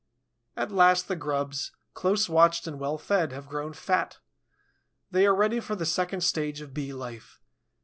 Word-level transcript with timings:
At 0.57 0.71
last 0.71 1.07
the 1.07 1.15
grubs, 1.15 1.73
close 1.93 2.27
watched 2.27 2.65
and 2.65 2.79
well 2.79 2.97
fed, 2.97 3.31
have 3.33 3.47
grown 3.47 3.71
fat; 3.73 4.17
they 5.11 5.27
are 5.27 5.35
ready 5.35 5.59
for 5.59 5.75
the 5.75 5.85
second 5.85 6.21
stage 6.21 6.59
of 6.59 6.73
Bee 6.73 6.91
life. 6.91 7.39